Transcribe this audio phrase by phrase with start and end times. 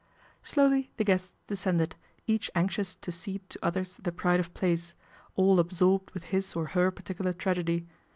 [0.41, 1.95] Slowly the guests descended,
[2.25, 4.95] each anxious to ede to others the pride of place,
[5.35, 7.85] all absorbed with us or her particular tragedy.